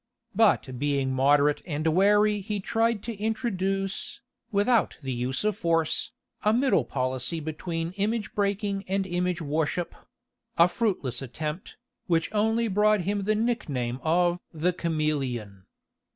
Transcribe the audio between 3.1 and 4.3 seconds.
introduce,